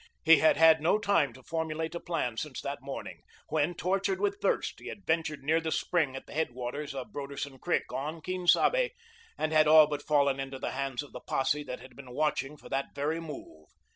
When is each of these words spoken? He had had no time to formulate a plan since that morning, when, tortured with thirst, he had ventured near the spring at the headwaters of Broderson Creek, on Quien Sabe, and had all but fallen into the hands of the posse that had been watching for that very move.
He 0.25 0.39
had 0.39 0.57
had 0.57 0.81
no 0.81 0.97
time 0.97 1.31
to 1.33 1.43
formulate 1.43 1.93
a 1.93 1.99
plan 1.99 2.35
since 2.35 2.59
that 2.61 2.81
morning, 2.81 3.21
when, 3.49 3.75
tortured 3.75 4.19
with 4.19 4.39
thirst, 4.41 4.79
he 4.79 4.87
had 4.87 5.05
ventured 5.05 5.43
near 5.43 5.61
the 5.61 5.71
spring 5.71 6.15
at 6.15 6.25
the 6.25 6.33
headwaters 6.33 6.95
of 6.95 7.11
Broderson 7.13 7.59
Creek, 7.59 7.93
on 7.93 8.19
Quien 8.19 8.47
Sabe, 8.47 8.93
and 9.37 9.53
had 9.53 9.67
all 9.67 9.85
but 9.85 10.01
fallen 10.01 10.39
into 10.39 10.57
the 10.57 10.71
hands 10.71 11.03
of 11.03 11.11
the 11.13 11.21
posse 11.21 11.61
that 11.65 11.81
had 11.81 11.95
been 11.95 12.13
watching 12.15 12.57
for 12.57 12.67
that 12.67 12.95
very 12.95 13.19
move. 13.19 13.67